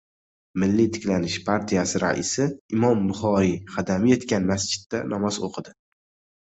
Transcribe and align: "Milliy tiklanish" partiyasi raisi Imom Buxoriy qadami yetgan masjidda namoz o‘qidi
"Milliy 0.61 0.87
tiklanish" 0.95 1.35
partiyasi 1.49 2.01
raisi 2.05 2.49
Imom 2.79 3.05
Buxoriy 3.11 3.55
qadami 3.77 4.13
yetgan 4.17 4.51
masjidda 4.55 5.07
namoz 5.15 5.43
o‘qidi 5.51 5.81